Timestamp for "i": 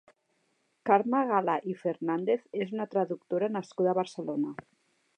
1.73-1.77